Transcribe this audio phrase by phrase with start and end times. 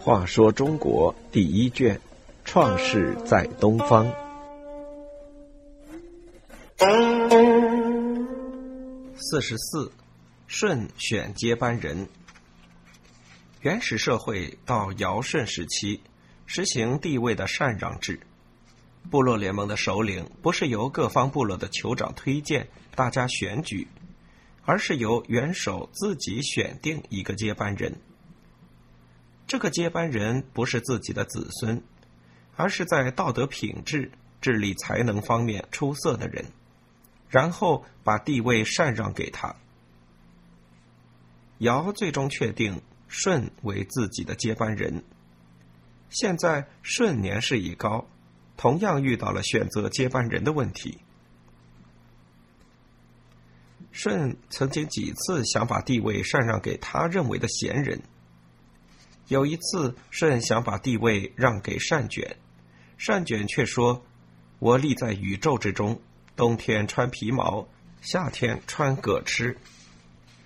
[0.00, 2.00] 话说中国第一卷，
[2.44, 4.10] 创世在东方。
[9.16, 9.92] 四十四，
[10.46, 12.08] 舜选接班人。
[13.60, 16.00] 原始社会到尧舜时期，
[16.46, 18.20] 实行地位的禅让制。
[19.10, 23.88] 部落联盟的首领不是由各方部落的酋长推荐，大家选举，
[24.68, 28.02] 而是由元首自己选定一个接班人。
[29.46, 31.82] 这个接班人不是自己的子孙，
[32.54, 34.12] 而是在道德品质、
[34.42, 36.44] 智力才能方面出色的人，
[37.30, 39.56] 然后把地位禅让给他。
[41.60, 45.02] 尧最终确定舜为自己的接班人。
[46.10, 48.06] 现在舜年事已高，
[48.58, 50.98] 同样遇到了选择接班人的问题。
[53.92, 58.00] 舜曾经几次想把地位禅让给他认为的贤人。
[59.28, 62.36] 有一次，舜想把地位让给善卷，
[62.96, 64.02] 善卷却说
[64.58, 66.00] ：“我立在宇宙之中，
[66.34, 67.68] 冬天穿皮毛，
[68.00, 69.56] 夏天穿革螭，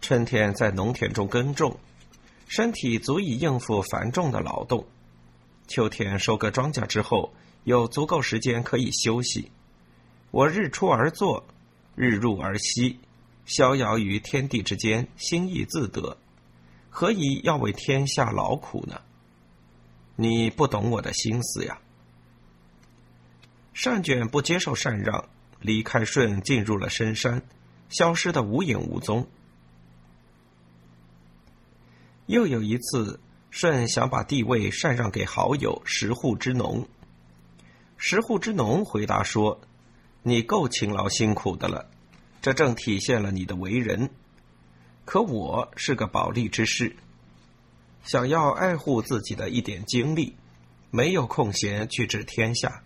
[0.00, 1.78] 春天在农田中耕种，
[2.48, 4.84] 身体足以应付繁重的劳动；
[5.68, 9.50] 秋天收割庄稼之后，有足够时间可以休息。
[10.30, 11.46] 我日出而作，
[11.94, 12.98] 日入而息，
[13.44, 16.16] 逍遥于天地之间，心意自得。”
[16.96, 19.00] 何以要为天下劳苦呢？
[20.14, 21.78] 你不懂我的心思呀！
[23.72, 25.28] 善卷不接受禅让，
[25.60, 27.42] 离开舜，进入了深山，
[27.88, 29.26] 消失的无影无踪。
[32.26, 33.18] 又有一次，
[33.50, 36.86] 舜想把地位禅让给好友石户之农，
[37.96, 39.60] 石户之农回答说
[40.22, 41.90] ：“你够勤劳辛苦的了，
[42.44, 44.10] 这正体现了你的为人。”
[45.06, 46.94] 可我是个保利之士，
[48.02, 50.36] 想要爱护自己的一点精力，
[50.90, 52.82] 没有空闲去治天下。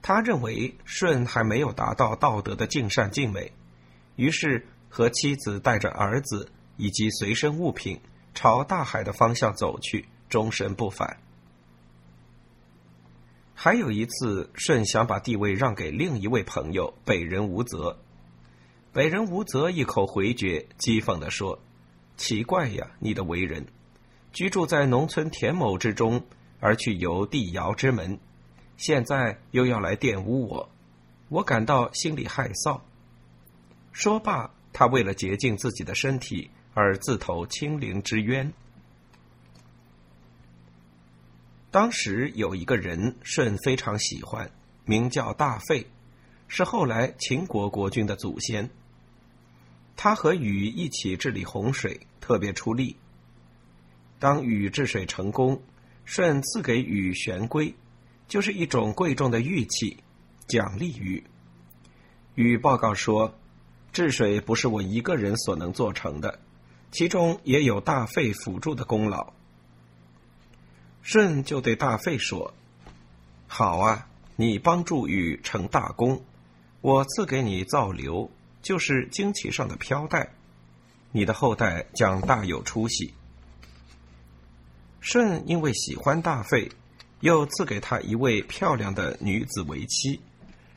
[0.00, 3.52] 他认为舜还没有达到道德的尽善尽美，
[4.16, 8.00] 于是和妻子带着儿子以及随身物品
[8.32, 11.18] 朝大海的方向走去，终身不返。
[13.54, 17.98] 还有一次，舜想把地位让给另一位朋友北人无泽。
[18.92, 21.58] 北人无泽一口回绝，讥讽地说
[22.16, 23.66] ：“奇怪呀，你的为人，
[24.32, 26.24] 居住在农村田亩之中，
[26.60, 28.18] 而去游帝尧之门，
[28.76, 30.68] 现在又要来玷污我，
[31.28, 32.80] 我感到心里害臊。”
[33.92, 38.52] 说罢，他为了洁净自己的身体而自投清灵之渊。
[41.74, 44.48] 当时有一个人，舜非常喜欢，
[44.84, 45.88] 名叫大费，
[46.46, 48.70] 是后来秦国国君的祖先。
[49.96, 52.94] 他和禹一起治理洪水，特别出力。
[54.20, 55.60] 当禹治水成功，
[56.04, 57.74] 舜赐给禹玄龟，
[58.28, 59.96] 就是一种贵重的玉器，
[60.46, 61.24] 奖励禹。
[62.36, 63.36] 禹报告说，
[63.92, 66.38] 治水不是我一个人所能做成的，
[66.92, 69.33] 其中也有大费辅助的功劳。
[71.04, 72.52] 舜就对大费说
[73.46, 76.24] ：“好啊，你帮助禹成大功，
[76.80, 78.28] 我赐给你造流。”
[78.64, 80.30] 就是旌旗上的飘带，
[81.12, 83.12] 你的后代将大有出息。
[85.02, 86.72] 舜因为喜欢大费，
[87.20, 90.18] 又赐给他一位漂亮的女子为妻，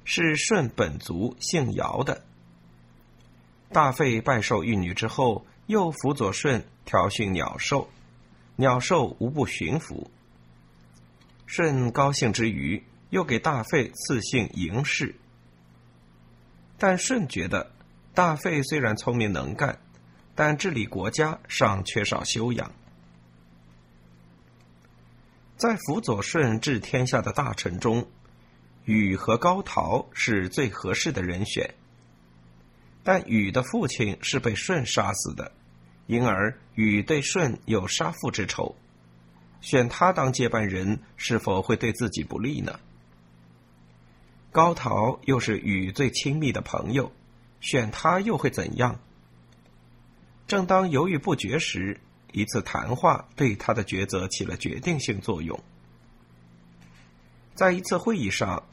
[0.03, 2.25] 是舜本族姓尧的。
[3.69, 7.89] 大费拜受玉女之后，又辅佐舜调训鸟兽，
[8.57, 10.11] 鸟兽无不驯服。
[11.57, 15.15] 舜高兴之余，又给大费赐姓嬴氏。
[16.77, 17.71] 但舜觉得。
[18.13, 19.79] 大费虽然聪明能干，
[20.33, 22.71] 但治理国家尚缺少修养。
[25.55, 28.07] 在辅佐舜治天下的大臣中，
[28.85, 31.75] 禹和高陶是最合适的人选。
[33.03, 35.51] 但禹的父亲是被舜杀死的，
[36.07, 38.75] 因而禹对舜有杀父之仇。
[39.61, 42.79] 选他当接班人，是否会对自己不利呢？
[44.51, 47.11] 高陶又是禹最亲密的朋友。
[47.59, 48.99] 选他又会怎样？
[50.45, 51.99] 正当犹豫不决时，
[52.31, 55.59] 一次谈话对他的抉择起了决定性作用。
[57.55, 58.63] 在一次会议上，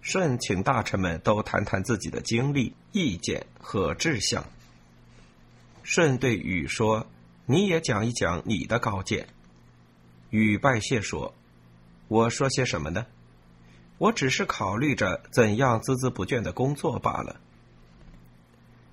[0.00, 4.44] 舜请大臣们都谈谈自己的经历、意见和志向。
[5.82, 7.08] 舜对禹说
[7.46, 9.26] ：“你也讲一讲你的高见。”
[10.30, 11.34] 禹拜谢说
[12.08, 13.06] ：“我说些什么呢？
[13.98, 17.40] 我只是考虑着怎样孜孜不倦的工作罢了。”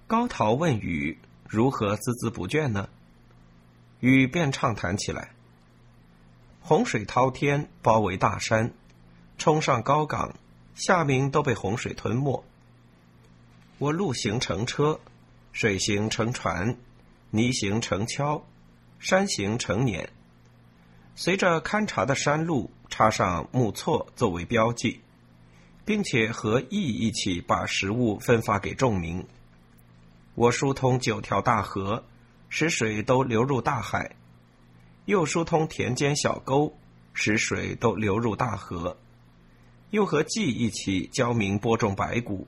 [0.07, 1.17] 高陶问禹
[1.47, 2.89] 如何孜孜不倦呢？
[3.99, 5.31] 禹便畅谈起来：
[6.61, 8.73] 洪水滔天，包围大山，
[9.37, 10.35] 冲上高岗，
[10.75, 12.43] 下民都被洪水吞没。
[13.77, 14.99] 我陆行乘车，
[15.51, 16.77] 水行乘船，
[17.29, 18.41] 泥行乘橇，
[18.97, 20.07] 山行乘辇。
[21.19, 25.01] 随着勘察的山路插上木错作为标记，
[25.83, 29.25] 并且和驿一起把食物分发给众民。
[30.35, 32.03] 我疏通九条大河，
[32.49, 34.11] 使水都流入大海；
[35.05, 36.71] 又疏通田间小沟，
[37.13, 38.95] 使水都流入大河；
[39.89, 42.47] 又和季一起教民播种白谷，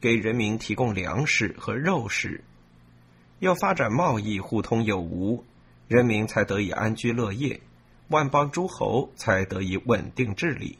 [0.00, 2.40] 给人民提供粮食和肉食；
[3.40, 5.44] 又发展贸易，互通有无，
[5.88, 7.60] 人民才得以安居乐业。
[8.08, 10.78] 万邦诸侯才得以稳定治理。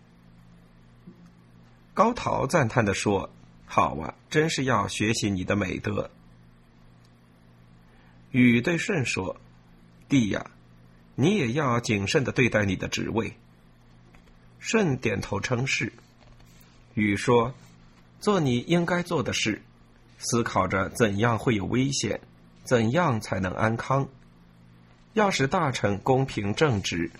[1.95, 3.31] 高陶赞叹地说
[3.67, 6.11] ：“好啊，真是要学习你的美德。”
[8.31, 9.37] 禹对舜说
[10.09, 10.51] ：“弟呀，
[11.15, 13.37] 你也要谨慎的对待你的职位。”
[14.61, 15.93] 舜点头称是。
[16.95, 17.55] 禹说
[18.21, 19.63] ：“做你应该做的事，
[20.19, 22.21] 思考着怎样会有危险，
[22.65, 24.09] 怎样才能安康。”
[25.19, 27.11] 要使大臣公平正直，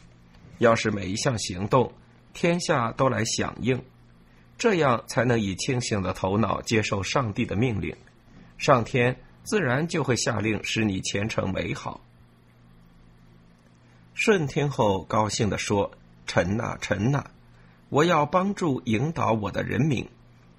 [0.59, 1.93] 要使每一项行动
[2.33, 3.83] 天下都来响应，
[4.57, 7.97] 这样才能以清醒的头脑接受上帝的命令，
[8.57, 12.01] 上天自然就会下令使你前程美好。
[14.15, 15.91] 舜听后高兴地说
[16.25, 17.25] ：“臣呐，臣呐，
[17.89, 20.09] 我要帮助引导我的人民，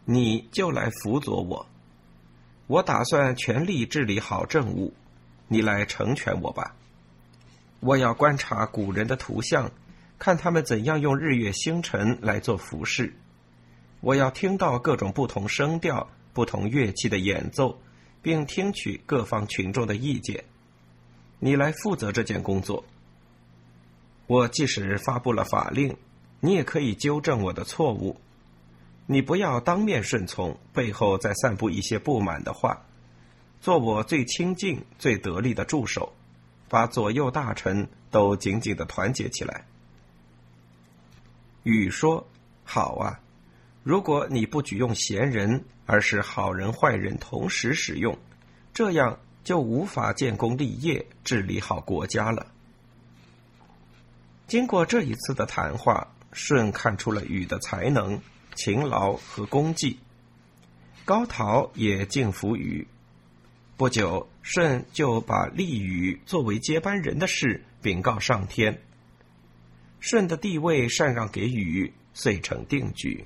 [0.04, 1.66] 你就来辅佐我。
[2.68, 4.94] 我打算全力治理好政务，
[5.48, 6.76] 你来成全我吧。”
[7.80, 9.72] 我要观察古人的图像，
[10.18, 13.14] 看他们怎样用日月星辰来做服饰。
[14.02, 17.80] 我要听到各种不同声调、不同乐器的演奏，
[18.22, 20.44] 并听取各方群众的意见。
[21.40, 22.84] 你来负责这件工作。
[24.28, 25.96] 我即使发布了法令，
[26.42, 28.20] 你也可以纠正我的错误。
[29.06, 32.86] 你不要当面顺从，背后再散布一些不满的话。
[33.62, 36.14] 做我最亲近、最得力的助手。
[36.70, 39.66] 把左右大臣都紧紧的团结起来。
[41.64, 42.26] 禹说
[42.64, 43.20] ：“好啊，
[43.84, 48.18] 如果你不举用贤人，而是好人坏人同时使用，
[48.74, 52.48] 这样就无法建功立业、治理好国家了。”
[54.48, 58.20] 经过这一次的谈话，舜看出了禹的才能、
[58.56, 60.00] 勤劳和功绩，
[61.06, 62.88] 高陶也敬服禹。
[63.80, 68.78] 不久，舜就把立禹作为接班人的事禀告上天。
[70.02, 73.24] 舜的地位禅让给禹，遂成定局。